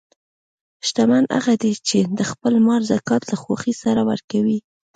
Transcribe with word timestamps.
شتمن 0.87 1.23
هغه 1.37 1.53
دی 1.61 1.73
چې 1.87 1.97
د 2.17 2.19
خپل 2.31 2.53
مال 2.65 2.81
زکات 2.91 3.23
له 3.31 3.35
خوښۍ 3.41 3.73
سره 3.83 4.01
ورکوي. 4.09 4.59